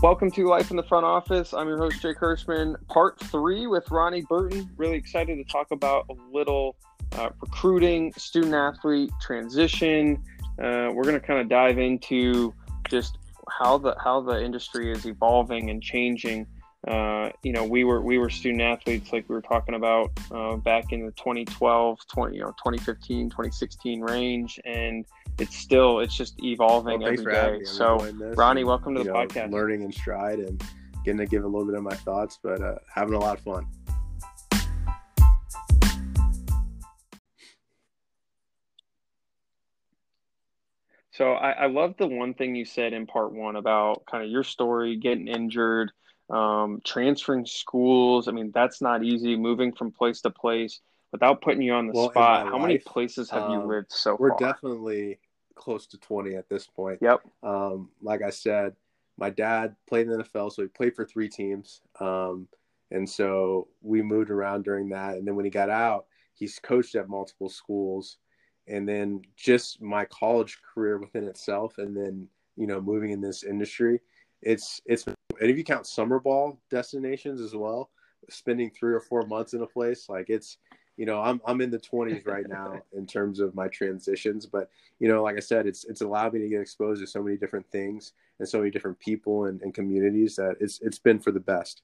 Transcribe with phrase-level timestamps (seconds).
[0.00, 1.52] Welcome to Life in the Front Office.
[1.52, 2.76] I'm your host, Jake Hirschman.
[2.86, 4.70] Part three with Ronnie Burton.
[4.76, 6.76] Really excited to talk about a little
[7.16, 10.22] uh, recruiting, student athlete transition.
[10.56, 12.54] Uh, we're going to kind of dive into
[12.88, 13.18] just
[13.50, 16.46] how the how the industry is evolving and changing.
[16.86, 20.54] Uh, you know, we were we were student athletes like we were talking about uh,
[20.54, 25.04] back in the 2012, 20 you know 2015, 2016 range, and
[25.38, 27.64] it's still it's just evolving well, every day.
[27.64, 27.98] So,
[28.36, 29.52] Ronnie, and, welcome to the know, podcast.
[29.52, 30.62] Learning in stride and
[31.04, 33.44] getting to give a little bit of my thoughts, but uh, having a lot of
[33.44, 33.66] fun.
[41.12, 44.30] So I, I love the one thing you said in part one about kind of
[44.30, 45.90] your story, getting injured,
[46.30, 48.28] um, transferring schools.
[48.28, 49.34] I mean, that's not easy.
[49.34, 50.80] Moving from place to place
[51.10, 52.46] without putting you on the well, spot.
[52.46, 54.38] How life, many places have um, you lived so we're far?
[54.40, 55.18] We're definitely
[55.58, 56.98] close to 20 at this point.
[57.02, 57.20] Yep.
[57.42, 58.74] Um, like I said,
[59.18, 61.80] my dad played in the NFL, so he played for three teams.
[62.00, 62.48] Um,
[62.90, 65.14] and so we moved around during that.
[65.14, 68.18] And then when he got out, he's coached at multiple schools.
[68.66, 73.42] And then just my college career within itself, and then you know moving in this
[73.42, 73.98] industry,
[74.42, 75.16] it's it's and
[75.50, 77.88] if you count summer ball destinations as well,
[78.28, 80.58] spending three or four months in a place like it's
[80.98, 84.68] you know i'm i'm in the 20s right now in terms of my transitions but
[84.98, 87.36] you know like i said it's it's allowed me to get exposed to so many
[87.36, 91.32] different things and so many different people and, and communities that it's it's been for
[91.32, 91.82] the best.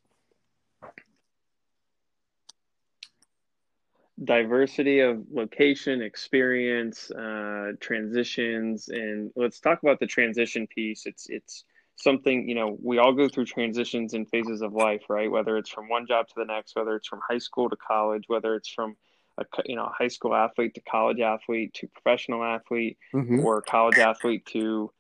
[4.22, 11.04] Diversity of location experience uh, transitions and let's talk about the transition piece.
[11.06, 11.64] It's it's
[11.96, 15.70] something you know we all go through transitions and phases of life right whether it's
[15.70, 18.68] from one job to the next whether it's from high school to college whether it's
[18.68, 18.96] from
[19.38, 23.40] a you know high school athlete to college athlete to professional athlete mm-hmm.
[23.44, 24.90] or college athlete to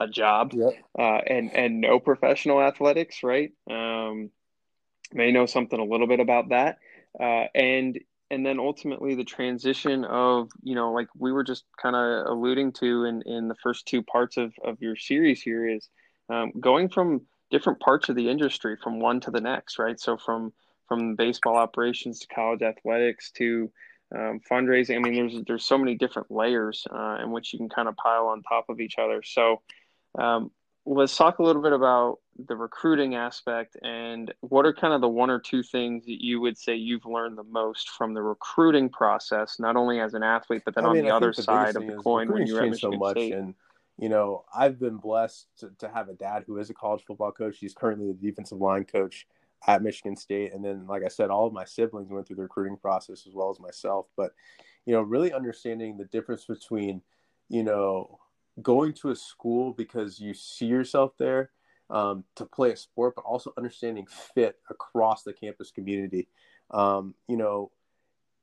[0.00, 0.72] a job yep.
[0.98, 4.30] uh, and and no professional athletics right um,
[5.12, 6.78] may know something a little bit about that
[7.20, 7.98] uh, and
[8.30, 12.72] and then ultimately the transition of you know like we were just kind of alluding
[12.72, 15.88] to in in the first two parts of of your series here is
[16.28, 19.98] um, going from different parts of the industry from one to the next, right?
[19.98, 20.52] So from
[20.88, 23.70] from baseball operations to college athletics to
[24.14, 24.96] um, fundraising.
[24.96, 27.96] I mean, there's there's so many different layers uh, in which you can kind of
[27.96, 29.22] pile on top of each other.
[29.22, 29.62] So
[30.18, 30.50] um,
[30.86, 35.08] let's talk a little bit about the recruiting aspect and what are kind of the
[35.08, 38.88] one or two things that you would say you've learned the most from the recruiting
[38.88, 41.76] process, not only as an athlete, but then I on the I other the side
[41.76, 43.34] of the coin when you're at Michigan so much State.
[43.34, 43.54] And
[43.98, 47.32] you know, I've been blessed to, to have a dad who is a college football
[47.32, 47.58] coach.
[47.58, 49.26] He's currently the defensive line coach
[49.66, 50.52] at Michigan State.
[50.52, 53.34] And then, like I said, all of my siblings went through the recruiting process as
[53.34, 54.06] well as myself.
[54.16, 54.32] But,
[54.84, 57.02] you know, really understanding the difference between,
[57.48, 58.18] you know,
[58.62, 61.50] going to a school because you see yourself there
[61.90, 66.28] um, to play a sport, but also understanding fit across the campus community.
[66.70, 67.70] Um, you know,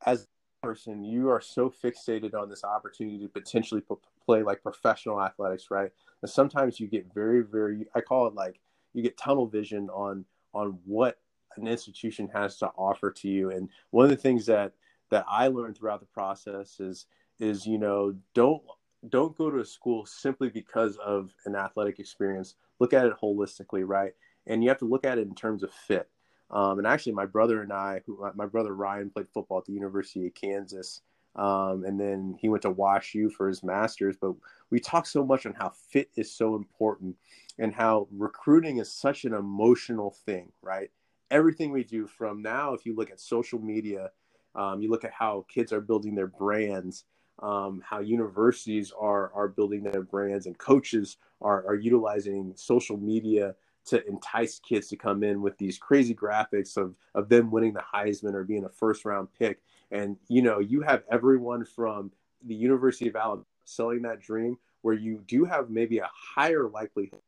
[0.06, 0.28] as
[0.72, 3.84] person, you are so fixated on this opportunity to potentially
[4.26, 5.92] play like professional athletics, right?
[6.22, 8.62] And sometimes you get very, very, I call it like
[8.94, 10.24] you get tunnel vision on
[10.54, 11.18] on what
[11.58, 13.52] an institution has to offer to you.
[13.52, 14.72] And one of the things that
[15.10, 17.06] that I learned throughout the process is
[17.40, 18.62] is you know don't
[19.10, 22.56] don't go to a school simply because of an athletic experience.
[22.80, 24.14] Look at it holistically, right?
[24.48, 26.08] And you have to look at it in terms of fit.
[26.52, 29.74] Um, and actually, my brother and I, who my brother Ryan played football at the
[29.74, 31.02] University of Kansas,
[31.36, 34.18] um, and then he went to Wash U for his master's.
[34.18, 34.34] But
[34.70, 37.16] we talk so much on how fit is so important
[37.58, 40.92] and how recruiting is such an emotional thing, right?
[41.30, 44.12] Everything we do from now, if you look at social media,
[44.56, 47.06] um, you look at how kids are building their brands,
[47.42, 53.56] um, how universities are are building their brands, and coaches are are utilizing social media
[53.86, 57.84] to entice kids to come in with these crazy graphics of of them winning the
[57.94, 59.62] Heisman or being a first round pick.
[59.92, 62.12] And you know, you have everyone from
[62.44, 67.22] the University of Alabama selling that dream where you do have maybe a higher likelihood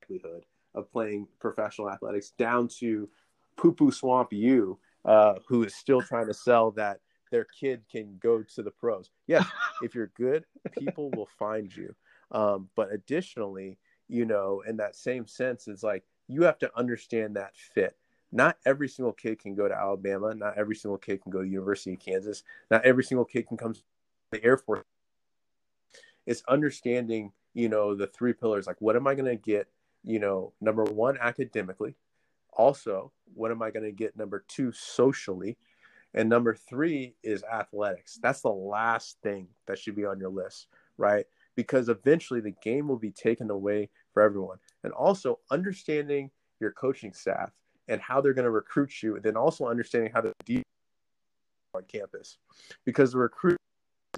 [0.00, 0.44] likelihood
[0.74, 3.08] of playing professional athletics down to
[3.56, 7.00] poo poo swamp you uh, who is still trying to sell that
[7.30, 9.10] their kid can go to the pros.
[9.26, 9.46] Yes,
[9.82, 10.44] if you're good,
[10.78, 11.94] people will find you.
[12.30, 13.78] Um, but additionally,
[14.08, 17.96] you know, in that same sense, it's like you have to understand that fit.
[18.30, 20.34] Not every single kid can go to Alabama.
[20.34, 22.42] Not every single kid can go to University of Kansas.
[22.70, 23.80] Not every single kid can come to
[24.32, 24.84] the Air Force.
[26.26, 28.66] It's understanding, you know, the three pillars.
[28.66, 29.68] Like, what am I going to get?
[30.04, 31.94] You know, number one, academically.
[32.52, 34.16] Also, what am I going to get?
[34.16, 35.56] Number two, socially.
[36.12, 38.18] And number three is athletics.
[38.22, 40.66] That's the last thing that should be on your list,
[40.98, 41.24] right?
[41.58, 44.58] because eventually the game will be taken away for everyone.
[44.84, 47.52] And also understanding your coaching staff
[47.88, 50.62] and how they're going to recruit you, and then also understanding how to deal
[51.74, 52.38] on campus
[52.84, 53.56] because the recruit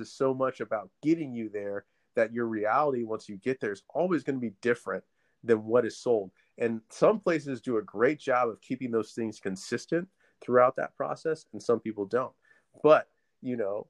[0.00, 1.84] is so much about getting you there
[2.16, 5.04] that your reality once you get there is always going to be different
[5.44, 6.31] than what is sold.
[6.58, 10.08] And some places do a great job of keeping those things consistent
[10.40, 12.32] throughout that process, and some people don't.
[12.82, 13.08] But,
[13.43, 13.86] you know,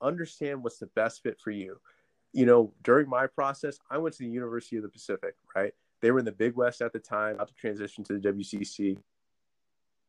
[0.00, 1.80] understand what's the best fit for you.
[2.34, 5.72] You know, during my process, I went to the University of the Pacific, right?
[6.02, 8.98] They were in the Big West at the time, about to transition to the WCC.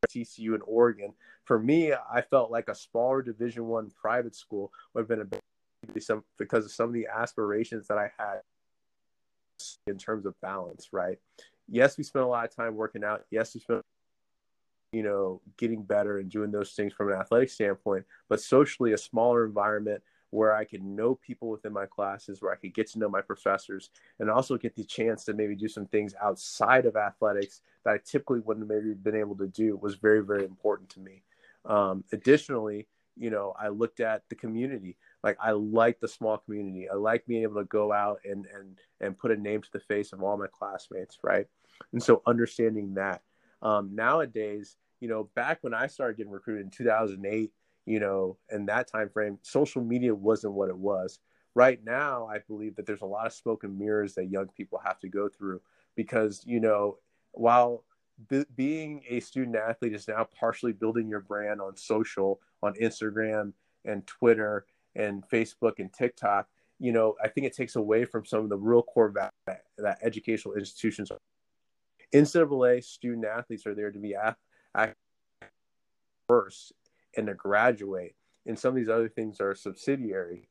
[0.07, 1.13] TCU in Oregon.
[1.45, 6.01] For me, I felt like a smaller Division One private school would have been a
[6.01, 8.41] some because of some of the aspirations that I had
[9.87, 10.89] in terms of balance.
[10.91, 11.19] Right?
[11.67, 13.25] Yes, we spent a lot of time working out.
[13.31, 13.81] Yes, we spent
[14.91, 18.97] you know getting better and doing those things from an athletic standpoint, but socially, a
[18.97, 20.01] smaller environment
[20.31, 23.21] where I could know people within my classes, where I could get to know my
[23.21, 23.89] professors,
[24.19, 27.97] and also get the chance to maybe do some things outside of athletics that I
[28.03, 31.23] typically wouldn't have maybe been able to do was very, very important to me.
[31.65, 32.87] Um, additionally,
[33.17, 34.97] you know, I looked at the community.
[35.23, 36.89] Like I like the small community.
[36.89, 39.79] I like being able to go out and and and put a name to the
[39.79, 41.47] face of all my classmates, right?
[41.93, 43.21] And so understanding that.
[43.61, 47.51] Um, nowadays, you know, back when I started getting recruited in 2008,
[47.85, 51.19] you know, in that time frame, social media wasn't what it was.
[51.53, 54.81] Right now, I believe that there's a lot of smoke and mirrors that young people
[54.83, 55.61] have to go through
[55.95, 56.97] because, you know,
[57.31, 57.85] while
[58.29, 63.53] b- being a student athlete is now partially building your brand on social, on Instagram
[63.85, 64.65] and Twitter
[64.95, 66.47] and Facebook and TikTok,
[66.79, 69.63] you know, I think it takes away from some of the real core value that,
[69.77, 71.19] that educational institutions are.
[72.13, 74.37] NCAA student athletes are there to be at,
[76.27, 76.73] first
[77.17, 78.15] and to graduate.
[78.45, 80.49] And some of these other things are subsidiary.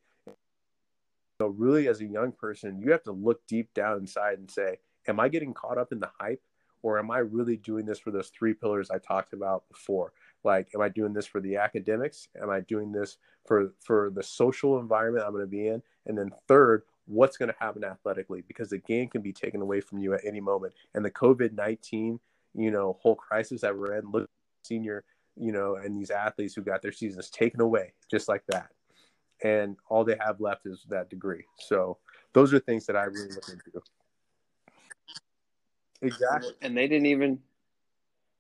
[1.41, 4.79] So, really, as a young person, you have to look deep down inside and say,
[5.07, 6.43] Am I getting caught up in the hype?
[6.83, 10.13] Or am I really doing this for those three pillars I talked about before?
[10.45, 12.29] Like, am I doing this for the academics?
[12.41, 15.83] Am I doing this for for the social environment I'm going to be in?
[16.07, 18.43] And then third, what's going to happen athletically?
[18.47, 20.75] Because the game can be taken away from you at any moment.
[20.95, 22.21] And the COVID nineteen,
[22.55, 24.29] you know, whole crisis that we're in, look,
[24.63, 25.05] senior
[25.37, 28.71] you know, and these athletes who got their seasons taken away just like that.
[29.43, 31.45] And all they have left is that degree.
[31.59, 31.99] So
[32.33, 33.83] those are things that I really look into.
[36.03, 36.53] Exactly.
[36.63, 37.41] And they didn't even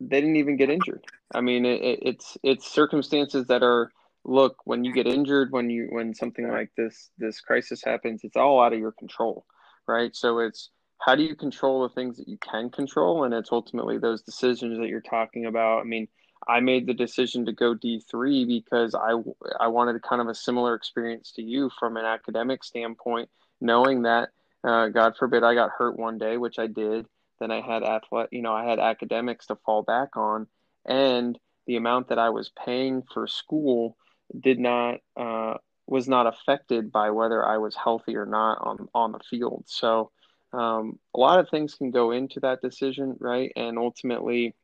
[0.00, 1.04] they didn't even get injured.
[1.34, 3.90] I mean, it, it's it's circumstances that are
[4.24, 8.36] look when you get injured, when you when something like this this crisis happens, it's
[8.36, 9.44] all out of your control,
[9.86, 10.14] right?
[10.14, 10.70] So it's
[11.00, 14.78] how do you control the things that you can control, and it's ultimately those decisions
[14.78, 15.80] that you're talking about.
[15.80, 16.08] I mean,
[16.46, 19.12] I made the decision to go D3 because I,
[19.60, 23.28] I wanted kind of a similar experience to you from an academic standpoint,
[23.60, 24.30] knowing that,
[24.62, 27.06] uh, God forbid, I got hurt one day, which I did.
[27.40, 30.46] Then I had athlete, you know, I had academics to fall back on,
[30.86, 33.96] and the amount that I was paying for school
[34.38, 35.54] did not uh,
[35.86, 39.64] was not affected by whether I was healthy or not on on the field.
[39.66, 40.10] So
[40.52, 43.52] um, a lot of things can go into that decision, right?
[43.56, 44.54] And ultimately,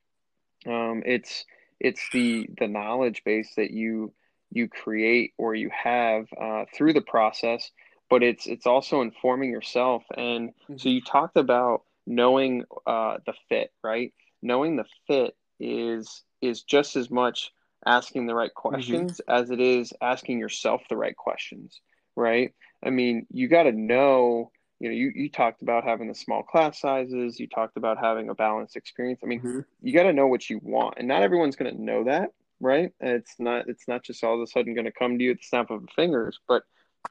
[0.66, 1.44] um, it's
[1.80, 4.12] it's the the knowledge base that you
[4.50, 7.70] you create or you have uh, through the process
[8.08, 10.76] but it's it's also informing yourself and mm-hmm.
[10.76, 16.96] so you talked about knowing uh, the fit right knowing the fit is is just
[16.96, 17.50] as much
[17.86, 18.68] asking the right mm-hmm.
[18.68, 19.42] questions mm-hmm.
[19.42, 21.80] as it is asking yourself the right questions
[22.16, 22.52] right
[22.84, 26.42] i mean you got to know you know, you, you talked about having the small
[26.42, 27.38] class sizes.
[27.38, 29.20] You talked about having a balanced experience.
[29.22, 29.60] I mean, mm-hmm.
[29.82, 32.90] you got to know what you want, and not everyone's going to know that, right?
[33.00, 35.36] It's not it's not just all of a sudden going to come to you at
[35.36, 36.40] the snap of the fingers.
[36.48, 36.62] But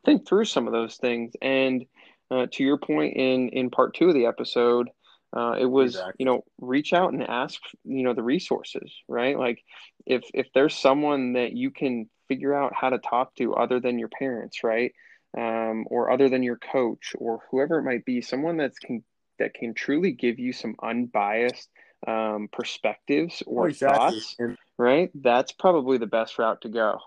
[0.06, 1.34] think through some of those things.
[1.42, 1.86] And
[2.32, 4.90] uh, to your point in in part two of the episode,
[5.36, 6.16] uh, it was exactly.
[6.20, 9.38] you know reach out and ask you know the resources, right?
[9.38, 9.64] Like
[10.08, 14.00] if if there's someone that you can figure out how to talk to other than
[14.00, 14.92] your parents, right?
[15.38, 19.04] Um, or other than your coach or whoever it might be, someone that's can
[19.38, 21.70] that can truly give you some unbiased
[22.08, 24.20] um, perspectives or oh, exactly.
[24.20, 24.36] thoughts,
[24.78, 25.12] right?
[25.16, 27.00] That's probably the best route to go.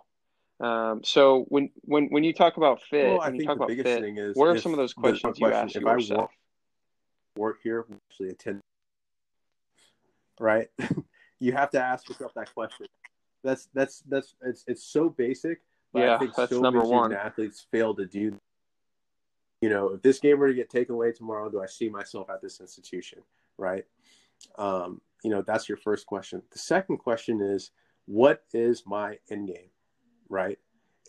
[0.61, 4.05] Um, so when when when you talk about fit, well, when you talk about fit,
[4.05, 6.31] is, what are some of those questions you question, ask if yourself?
[7.37, 8.61] I work, work here, actually attend,
[10.39, 10.69] right?
[11.41, 12.87] you have to ask yourself that question.
[13.43, 15.63] That's that's that's it's it's so basic,
[15.93, 17.13] but yeah, I think that's so number one.
[17.13, 18.41] Athletes fail to do.
[19.61, 22.29] You know, if this game were to get taken away tomorrow, do I see myself
[22.31, 23.21] at this institution?
[23.59, 23.85] Right.
[24.59, 26.43] Um, you know, that's your first question.
[26.51, 27.71] The second question is,
[28.07, 29.71] what is my end game?
[30.29, 30.59] Right.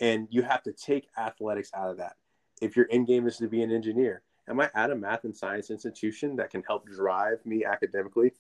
[0.02, 2.18] And you have to take athletics out of that.
[2.62, 5.36] if your end game is to be an engineer, am I at a math and
[5.36, 8.32] science institution that can help drive me academically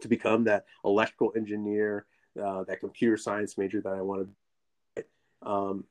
[0.00, 2.06] to become that electrical engineer,
[2.42, 5.02] uh, that computer science major that I want to be?
[5.42, 5.84] Um,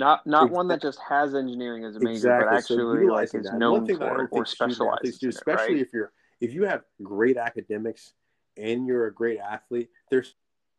[0.00, 2.46] Not not one that just has engineering as a major, exactly.
[2.48, 3.58] but actually so like is that.
[3.58, 5.18] known for or specializes.
[5.18, 5.82] Do, especially right?
[5.82, 8.14] if you're if you have great academics
[8.56, 10.36] and you're a great athlete, there's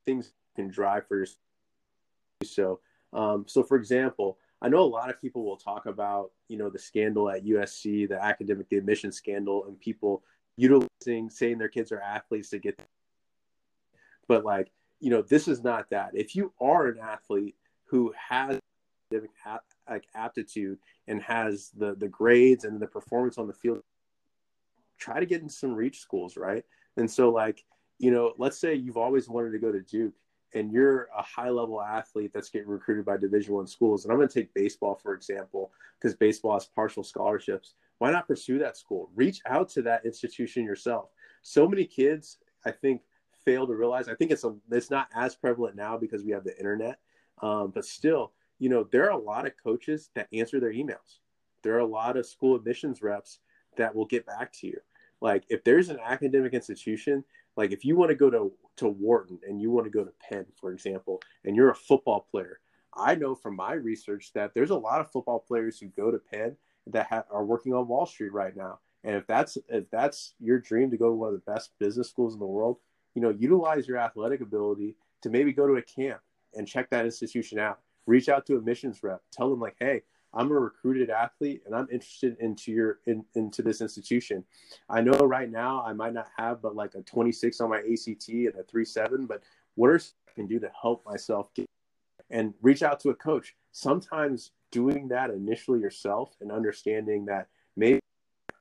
[0.07, 1.27] things you can drive for your
[2.43, 2.79] so
[3.13, 6.71] um, so for example, I know a lot of people will talk about you know
[6.71, 10.23] the scandal at USC, the academic the admission scandal, and people
[10.57, 12.81] utilizing saying their kids are athletes to get.
[14.27, 16.11] But like you know, this is not that.
[16.15, 18.60] If you are an athlete who has
[19.89, 20.77] like aptitude
[21.07, 23.81] and has the the grades and the performance on the field.
[24.97, 26.63] Try to get in some reach schools right?
[26.97, 27.63] And so like
[27.99, 30.13] you know let's say you've always wanted to go to duke
[30.53, 34.17] and you're a high level athlete that's getting recruited by division one schools and i'm
[34.17, 37.75] going to take baseball for example because baseball has partial scholarships.
[37.99, 39.11] Why not pursue that school?
[39.15, 41.09] Reach out to that institution yourself.
[41.43, 43.01] So many kids i think
[43.45, 46.43] fail to realize i think it's a it's not as prevalent now because we have
[46.43, 46.99] the internet
[47.41, 51.17] um, but still you know, there are a lot of coaches that answer their emails.
[51.63, 53.39] There are a lot of school admissions reps
[53.75, 54.77] that will get back to you.
[55.19, 57.23] Like if there's an academic institution,
[57.57, 60.11] like if you want to go to to Wharton and you want to go to
[60.29, 62.59] Penn, for example, and you're a football player,
[62.93, 66.19] I know from my research that there's a lot of football players who go to
[66.19, 68.77] Penn that ha- are working on Wall Street right now.
[69.03, 72.09] And if that's if that's your dream to go to one of the best business
[72.09, 72.77] schools in the world,
[73.15, 76.21] you know, utilize your athletic ability to maybe go to a camp
[76.53, 80.01] and check that institution out reach out to a missions rep tell them like hey
[80.33, 84.43] i'm a recruited athlete and i'm interested into your in, into this institution.
[84.89, 88.29] I know right now i might not have but like a 26 on my act
[88.29, 89.41] and a 3-7 but
[89.75, 91.65] what are i can do to help myself get
[92.31, 93.55] and reach out to a coach?
[93.71, 97.99] Sometimes doing that initially yourself and understanding that maybe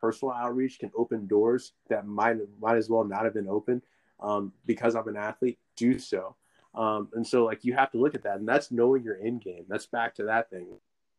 [0.00, 3.82] personal outreach can open doors that might might as well not have been open
[4.20, 6.35] um, because i'm an athlete do so
[6.74, 9.42] um, and so like you have to look at that, and that's knowing your end
[9.42, 9.64] game.
[9.68, 10.66] That's back to that thing.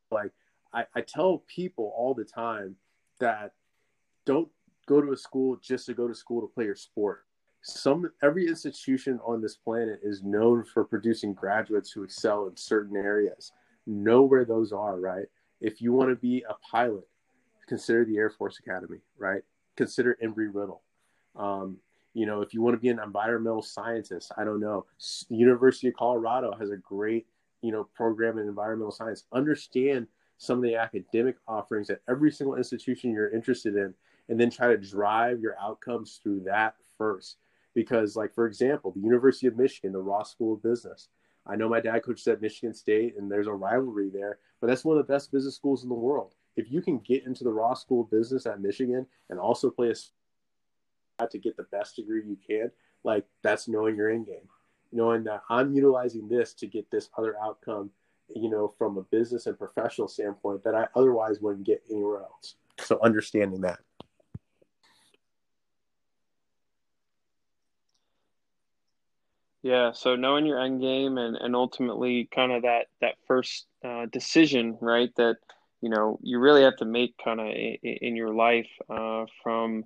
[0.09, 0.31] Like
[0.73, 2.75] I, I tell people all the time
[3.19, 3.53] that
[4.25, 4.49] don't
[4.85, 7.25] go to a school just to go to school to play your sport.
[7.63, 12.97] Some every institution on this planet is known for producing graduates who excel in certain
[12.97, 13.51] areas.
[13.85, 15.25] Know where those are, right?
[15.59, 17.07] If you want to be a pilot,
[17.67, 19.43] consider the Air Force Academy, right?
[19.75, 20.81] Consider Embry Riddle.
[21.35, 21.77] Um,
[22.13, 24.85] you know, if you want to be an environmental scientist, I don't know.
[25.29, 27.27] University of Colorado has a great,
[27.61, 29.23] you know, program in environmental science.
[29.31, 33.93] Understand some of the academic offerings at every single institution you're interested in,
[34.27, 37.37] and then try to drive your outcomes through that first.
[37.73, 41.07] Because, like for example, the University of Michigan, the Ross School of Business.
[41.47, 44.85] I know my dad coaches at Michigan State, and there's a rivalry there, but that's
[44.85, 46.35] one of the best business schools in the world.
[46.55, 49.89] If you can get into the Ross School of Business at Michigan and also play
[49.89, 49.95] a
[51.29, 52.71] to get the best degree you can,
[53.03, 54.47] like that's knowing your end game,
[54.91, 57.91] knowing that I'm utilizing this to get this other outcome,
[58.35, 62.55] you know, from a business and professional standpoint that I otherwise wouldn't get anywhere else.
[62.79, 63.79] So understanding that.
[69.63, 74.07] Yeah, so knowing your end game and, and ultimately kind of that that first uh,
[74.07, 75.11] decision, right?
[75.17, 75.37] That
[75.81, 79.83] you know you really have to make kind of in, in, your life uh, from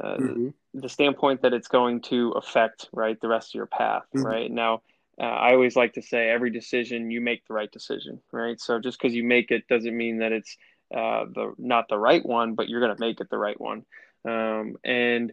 [0.00, 0.48] uh, mm-hmm.
[0.74, 4.26] the standpoint that it's going to affect right the rest of your path mm-hmm.
[4.26, 4.82] right now
[5.20, 8.78] uh, i always like to say every decision you make the right decision right so
[8.78, 10.56] just because you make it doesn't mean that it's
[10.94, 13.84] uh, the not the right one but you're going to make it the right one
[14.24, 15.32] um, and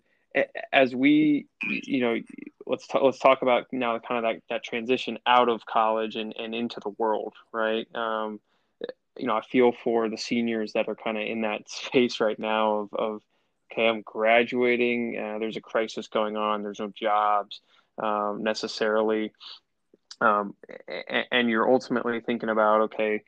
[0.73, 2.17] as we you know
[2.65, 6.35] let's talk, let's talk about now kind of that, that transition out of college and,
[6.37, 8.39] and into the world right um,
[9.17, 12.39] you know i feel for the seniors that are kind of in that space right
[12.39, 13.21] now of, of
[13.71, 17.61] okay, I'm graduating, uh, there's a crisis going on, there's no jobs
[18.01, 19.31] um, necessarily.
[20.21, 20.55] Um,
[20.87, 23.23] and, and you're ultimately thinking about, okay,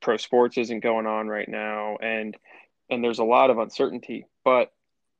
[0.00, 2.36] pro sports isn't going on right now, and
[2.90, 4.26] and there's a lot of uncertainty.
[4.44, 4.70] But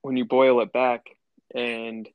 [0.02, 1.06] when you boil it back,
[1.54, 2.06] and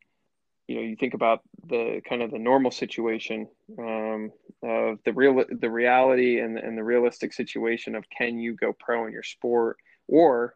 [0.67, 3.47] you know, you think about the kind of the normal situation
[3.79, 4.31] um,
[4.61, 9.07] of the real the reality and and the realistic situation of can you go pro
[9.07, 10.55] in your sport or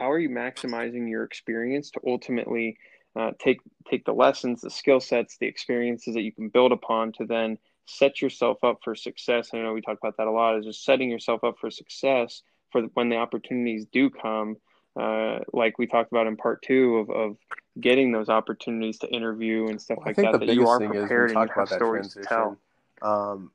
[0.00, 2.78] how are you maximizing your experience to ultimately
[3.14, 7.12] uh, take take the lessons, the skill sets, the experiences that you can build upon
[7.12, 9.50] to then set yourself up for success.
[9.52, 10.56] I know we talk about that a lot.
[10.58, 14.56] Is just setting yourself up for success for when the opportunities do come.
[14.98, 17.36] Uh, like we talked about in part two of, of
[17.80, 20.32] getting those opportunities to interview and stuff like that.
[20.40, 22.56] That you are prepared and you have stories to tell.
[23.02, 23.50] Um,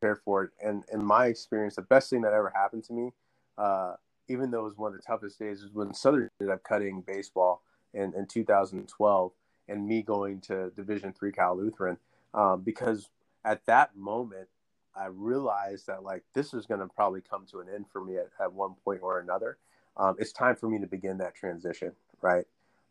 [0.00, 0.50] prepared for it.
[0.64, 3.12] And in my experience, the best thing that ever happened to me,
[3.58, 3.94] uh,
[4.32, 7.02] even though it was one of the toughest days, was when Southern ended up cutting
[7.06, 7.62] baseball
[7.92, 9.32] in, in 2012
[9.68, 11.98] and me going to Division three Cal Lutheran
[12.34, 13.10] um, because
[13.44, 14.48] at that moment
[14.96, 18.16] I realized that like this is going to probably come to an end for me
[18.16, 19.58] at, at one point or another.
[19.96, 22.46] Um, it's time for me to begin that transition, right?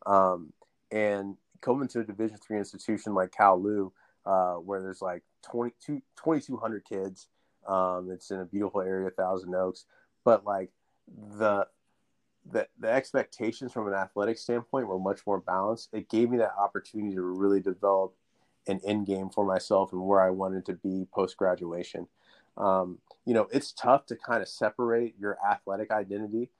[0.06, 0.52] Um,
[0.90, 3.92] and coming to a Division three institution like Cal Lu,
[4.24, 7.28] uh, where there's like 22, 2,200 kids.
[7.66, 9.84] Um, it's in a beautiful area, Thousand Oaks,
[10.24, 10.70] but like
[11.38, 11.66] the
[12.50, 15.90] the the expectations from an athletic standpoint were much more balanced.
[15.92, 18.14] It gave me that opportunity to really develop
[18.66, 22.08] an end game for myself and where I wanted to be post graduation.
[22.56, 26.50] Um, you know, it's tough to kind of separate your athletic identity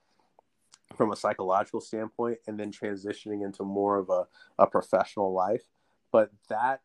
[0.97, 4.26] from a psychological standpoint and then transitioning into more of a,
[4.59, 5.62] a professional life.
[6.11, 6.82] But that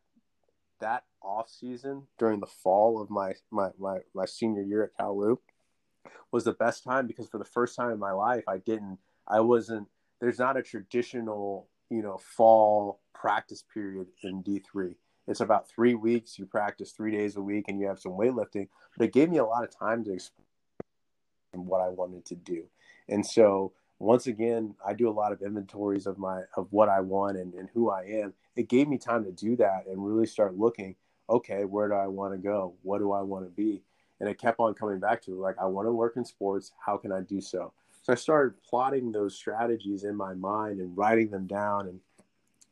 [0.80, 5.18] that off season during the fall of my my my, my senior year at Cal
[5.18, 5.40] Lu
[6.32, 9.40] was the best time because for the first time in my life I didn't I
[9.40, 9.88] wasn't
[10.20, 14.96] there's not a traditional you know fall practice period in D3
[15.28, 18.68] it's about three weeks you practice three days a week and you have some weightlifting
[18.98, 20.48] but it gave me a lot of time to explore
[21.66, 22.66] what I wanted to do.
[23.10, 27.00] And so once again I do a lot of inventories of my of what I
[27.00, 28.34] want and, and who I am.
[28.56, 30.96] It gave me time to do that and really start looking
[31.30, 32.76] okay where do I want to go?
[32.84, 33.82] What do I want to be
[34.20, 36.98] and it kept on coming back to like i want to work in sports how
[36.98, 37.72] can i do so?
[38.02, 42.00] So i started plotting those strategies in my mind and writing them down and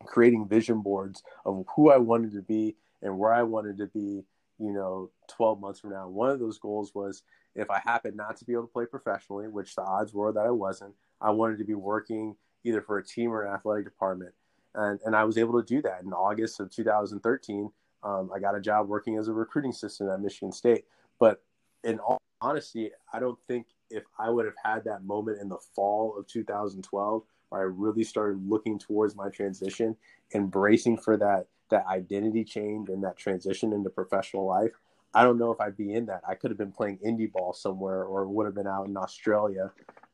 [0.05, 4.23] creating vision boards of who i wanted to be and where i wanted to be
[4.59, 6.07] you know 12 months from now.
[6.07, 7.23] One of those goals was
[7.55, 10.45] if i happened not to be able to play professionally which the odds were that
[10.45, 14.33] i wasn't i wanted to be working either for a team or an athletic department.
[14.73, 16.03] And, and i was able to do that.
[16.03, 17.71] In august of 2013
[18.03, 20.85] um, i got a job working as a recruiting assistant at michigan state
[21.19, 21.43] but
[21.84, 25.59] in all honesty, I don't think if I would have had that moment in the
[25.75, 29.96] fall of 2012 where I really started looking towards my transition,
[30.33, 34.72] embracing for that that identity change and that transition into professional life,
[35.16, 36.22] I don't know if I'd be in that.
[36.27, 39.72] I could have been playing indie ball somewhere or would have been out in Australia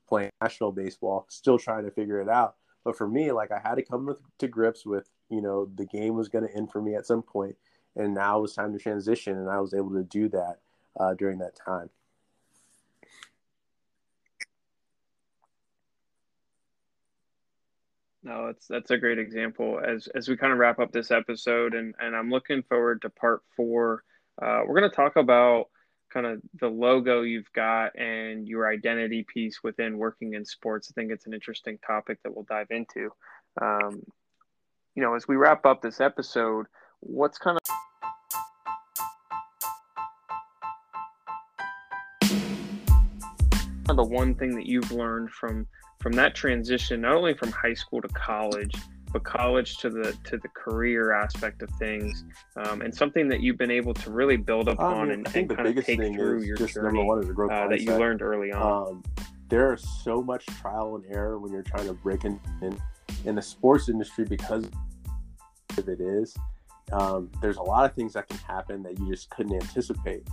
[0.08, 2.56] playing national baseball, still trying to figure it out.
[2.84, 6.16] But for me, like I had to come to grips with, you know, the game
[6.16, 7.56] was going to end for me at some point,
[7.96, 10.60] and now it was time to transition, and I was able to do that
[11.00, 11.90] uh, during that time.
[18.24, 19.80] No, that's that's a great example.
[19.84, 23.10] As as we kind of wrap up this episode, and and I'm looking forward to
[23.10, 24.04] part four.
[24.42, 25.68] Uh, we're going to talk about
[26.12, 30.92] kind of the logo you've got and your identity piece within working in sports.
[30.92, 33.12] I think it's an interesting topic that we'll dive into.
[33.62, 34.04] Um,
[34.96, 36.68] you know, as we wrap up this episode,
[37.00, 37.76] what's kind of
[43.94, 45.68] the one thing that you've learned from
[46.00, 48.74] from that transition, not only from high school to college,
[49.14, 52.24] but college to the to the career aspect of things,
[52.58, 55.56] um, and something that you've been able to really build upon I mean, and, and
[55.56, 58.88] kind of take through your just, journey uh, that you learned early on.
[58.88, 59.04] Um,
[59.50, 62.82] there is so much trial and error when you're trying to break in in,
[63.26, 64.66] in the sports industry because
[65.78, 66.36] of it is.
[66.92, 70.28] Um, there's a lot of things that can happen that you just couldn't anticipate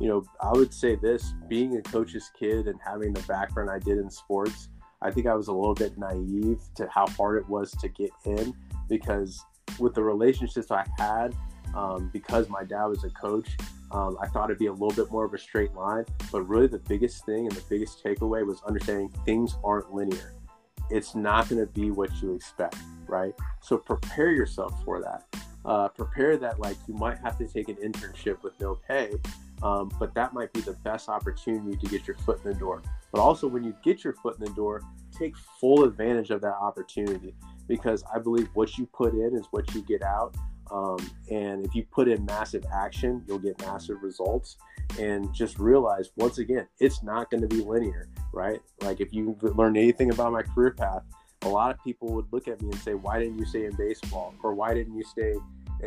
[0.00, 3.78] you know, I would say this being a coach's kid and having the background I
[3.78, 4.68] did in sports,
[5.02, 8.10] I think I was a little bit naive to how hard it was to get
[8.24, 8.54] in
[8.88, 9.44] because
[9.78, 11.34] with the relationships I had,
[11.74, 13.56] um, because my dad was a coach,
[13.90, 16.04] um, I thought it'd be a little bit more of a straight line.
[16.32, 20.32] But really, the biggest thing and the biggest takeaway was understanding things aren't linear.
[20.90, 22.76] It's not going to be what you expect,
[23.06, 23.34] right?
[23.60, 25.24] So prepare yourself for that.
[25.64, 29.12] Uh, prepare that like you might have to take an internship with no pay
[29.62, 32.82] um, but that might be the best opportunity to get your foot in the door.
[33.12, 34.82] But also, when you get your foot in the door,
[35.16, 37.34] take full advantage of that opportunity
[37.68, 40.34] because I believe what you put in is what you get out.
[40.70, 40.98] Um,
[41.30, 44.56] and if you put in massive action, you'll get massive results.
[44.98, 48.60] And just realize once again, it's not going to be linear, right?
[48.82, 51.02] Like if you learn anything about my career path,
[51.42, 53.76] a lot of people would look at me and say, Why didn't you stay in
[53.76, 54.34] baseball?
[54.42, 55.34] Or why didn't you stay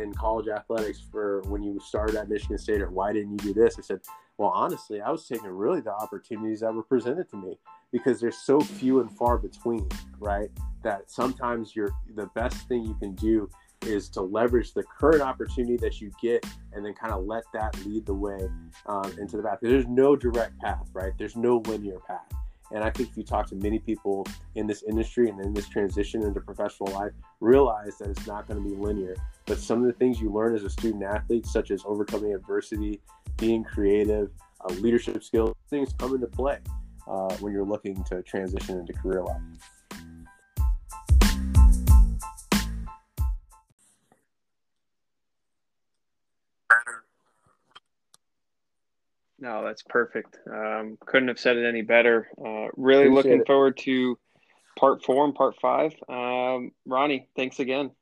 [0.00, 3.54] in college athletics for when you started at Michigan State, or why didn't you do
[3.54, 3.76] this?
[3.78, 4.00] I said,
[4.36, 7.58] well, honestly, I was taking really the opportunities that were presented to me
[7.90, 9.88] because there's so few and far between,
[10.20, 10.50] right?
[10.82, 13.50] That sometimes you're the best thing you can do
[13.86, 17.76] is to leverage the current opportunity that you get and then kind of let that
[17.84, 18.48] lead the way
[18.86, 19.58] um, into the path.
[19.62, 21.12] There's no direct path, right?
[21.18, 22.26] There's no linear path.
[22.70, 25.68] And I think if you talk to many people in this industry and in this
[25.68, 29.16] transition into professional life, realize that it's not going to be linear.
[29.48, 33.00] But some of the things you learn as a student athlete, such as overcoming adversity,
[33.38, 34.30] being creative,
[34.60, 36.58] uh, leadership skills, things come into play
[37.08, 39.40] uh, when you're looking to transition into career life.
[49.40, 50.36] No, that's perfect.
[50.52, 52.28] Um, couldn't have said it any better.
[52.38, 53.46] Uh, really Appreciate looking it.
[53.46, 54.18] forward to
[54.76, 55.94] part four and part five.
[56.06, 57.92] Um, Ronnie, thanks again.